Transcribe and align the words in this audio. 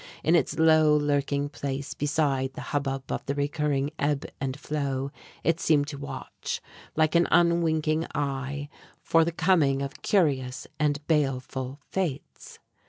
In 0.23 0.35
its 0.35 0.57
low 0.57 0.95
lurking 0.97 1.47
place 1.47 1.93
beside 1.93 2.53
the 2.53 2.61
hubbub 2.73 3.11
of 3.11 3.23
the 3.27 3.35
recurring 3.35 3.91
ebb 3.99 4.25
and 4.41 4.59
flow, 4.59 5.11
it 5.43 5.59
seemed 5.59 5.85
to 5.89 5.99
watch, 5.99 6.59
like 6.95 7.13
an 7.13 7.27
unwinking 7.29 8.07
eye, 8.15 8.67
for 9.03 9.23
the 9.23 9.31
coming 9.31 9.83
of 9.83 10.01
curious 10.01 10.65
and 10.79 11.05
baleful 11.05 11.77
fates. 11.91 12.57